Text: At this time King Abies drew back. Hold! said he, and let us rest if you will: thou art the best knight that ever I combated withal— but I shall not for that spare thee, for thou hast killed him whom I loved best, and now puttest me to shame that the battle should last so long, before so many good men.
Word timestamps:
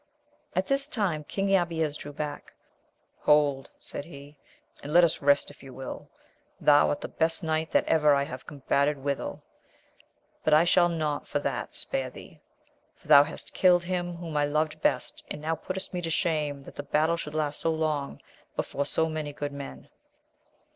At 0.55 0.65
this 0.65 0.87
time 0.87 1.23
King 1.25 1.55
Abies 1.55 1.95
drew 1.95 2.11
back. 2.11 2.55
Hold! 3.19 3.69
said 3.79 4.03
he, 4.03 4.35
and 4.81 4.91
let 4.91 5.03
us 5.03 5.21
rest 5.21 5.51
if 5.51 5.61
you 5.61 5.75
will: 5.75 6.09
thou 6.59 6.89
art 6.89 7.01
the 7.01 7.07
best 7.07 7.43
knight 7.43 7.69
that 7.69 7.85
ever 7.85 8.15
I 8.15 8.25
combated 8.25 8.97
withal— 9.03 9.43
but 10.43 10.55
I 10.55 10.63
shall 10.63 10.89
not 10.89 11.27
for 11.27 11.37
that 11.41 11.75
spare 11.75 12.09
thee, 12.09 12.39
for 12.95 13.09
thou 13.09 13.23
hast 13.23 13.53
killed 13.53 13.83
him 13.83 14.15
whom 14.15 14.35
I 14.37 14.45
loved 14.45 14.81
best, 14.81 15.23
and 15.29 15.39
now 15.39 15.53
puttest 15.53 15.93
me 15.93 16.01
to 16.01 16.09
shame 16.09 16.63
that 16.63 16.77
the 16.77 16.81
battle 16.81 17.15
should 17.15 17.35
last 17.35 17.59
so 17.59 17.71
long, 17.71 18.19
before 18.55 18.87
so 18.87 19.07
many 19.07 19.33
good 19.33 19.53
men. 19.53 19.87